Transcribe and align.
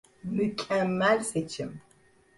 Mükemmel 0.23 1.19
seçim. 1.23 1.81